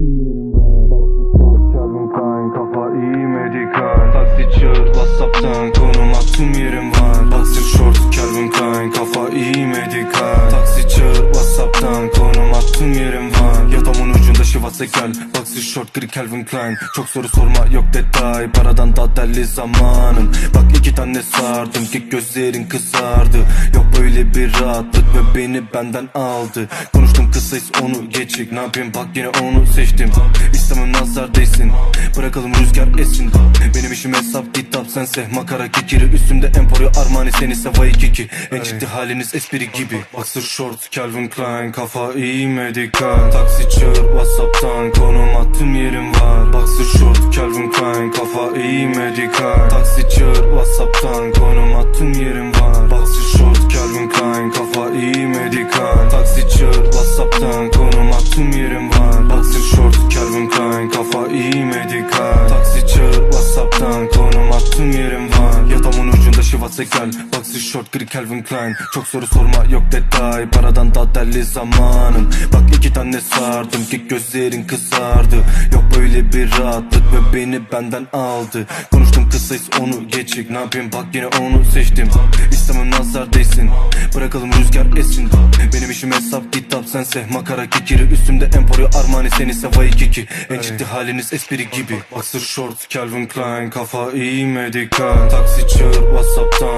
[0.00, 1.72] yerim var.
[1.72, 4.12] Calvin Klein kafa iyi medikal.
[4.12, 7.32] Taksi çağır Whatsapp'tan konum attım yerim var.
[7.32, 10.50] Boxer short Calvin Klein kafa iyi medikal.
[10.50, 13.72] Taksi çağır Whatsapp'tan konum attım yerim var.
[13.72, 15.12] Yatağımın ucunda şivası gel.
[15.34, 16.76] Boxer short gri Calvin Klein.
[16.94, 18.50] Çok soru sorma yok detay.
[18.50, 20.32] Paradan da deli zamanım.
[20.54, 23.38] Bak iki tane sardım ki gözlerin kızardı.
[23.74, 26.68] Yok böyle bir rahatlık ve beni benden aldı.
[26.92, 28.52] Konuştum kısayız onu geçik.
[28.52, 28.92] Ne yapayım?
[28.94, 30.10] Bak yine onu seçtim
[31.16, 31.72] nazar değsin
[32.16, 33.32] Bırakalım rüzgar essin.
[33.74, 35.26] Benim işim hesap kitap sense.
[35.34, 38.28] Makara kekiri üstümde Emporio Armani seni Savai kiki.
[38.52, 40.00] En ciddi haliniz espri gibi.
[40.12, 46.52] Boxer short Calvin Klein Kafa iyi medikal Taksi çağır Whatsapp'tan Konum attım yerim var.
[46.52, 52.90] Boxer short Calvin Klein Kafa iyi medikal Taksi çağır Whatsapp'tan Konum attım yerim var.
[52.90, 58.95] Boxer short Calvin Klein Kafa iyi medikal Taksi çağır Whatsapp'tan Konum attım yerim var
[66.84, 68.74] gel Boxer short gri Calvin Klein.
[68.94, 70.50] Çok soru sorma yok detay.
[70.50, 72.30] Paradan da deli zamanım.
[72.52, 75.36] Bak iki tane sardım ki gözlerin kızardı.
[75.72, 78.66] Yok böyle bir rahatlık ve beni benden aldı.
[78.90, 80.92] Konuştum kısayız onu geçik Ne yapayım?
[80.92, 82.08] Bak yine onu seçtim.
[82.50, 83.70] İstemem nazar değsin.
[84.14, 85.30] Bırakalım rüzgar essin.
[85.74, 87.26] Benim işim hesap kitap sense.
[87.32, 90.26] Makara kekiri üstümde Emporio Armani seni Savai kiki.
[90.50, 91.98] En ciddi haliniz espri gibi.
[92.12, 96.75] Boxer short Calvin Klein Kafa iyi medikal Taksi çağır Whatsapp'tan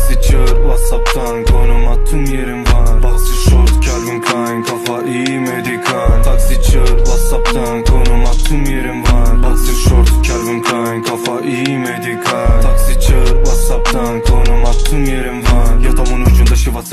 [0.00, 3.02] Taksi çağır Whatsapp'tan Konum attım yerim var.
[3.02, 5.39] Boxer short Calvin Klein Kafa iyi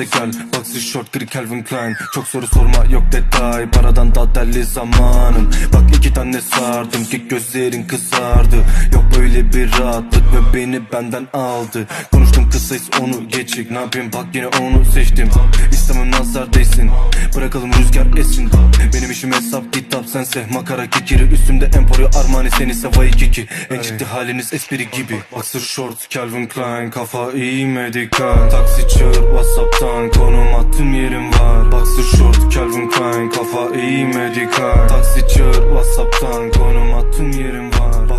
[0.03, 1.95] gel Boxer short gri Calvin Klein.
[2.13, 3.69] Çok soru sorma yok detay.
[3.69, 5.51] Paradan da deli zamanım.
[5.73, 8.55] Bak iki tane sardım ki gözlerin kızardı.
[8.93, 11.87] Yok böyle bir rahatlık ve beni benden aldı.
[12.11, 13.71] Konuştum kısayız onu geçik.
[13.71, 14.11] Ne yapayım?
[14.13, 15.29] Bak yine onu seçtim.
[15.71, 16.91] İstemem nazar değsin.
[17.35, 18.51] Bırakalım rüzgar essin.
[18.93, 20.45] Benim işim hesap kitap sense.
[20.53, 23.47] Makara kekiri üstümde Emporio Armani seni Savai kiki.
[23.69, 25.19] En ciddi haliniz espri gibi.
[25.31, 26.89] Boxer short Calvin Klein.
[26.91, 29.16] Kafa iyi medikal Taksi çağır
[29.47, 31.71] Whatsapp'tan Konum attım yerim var.
[31.71, 38.09] Boxer short Calvin Klein Kafa iyi medikal Taksi çağır Whatsapp'tan Konum attım yerim var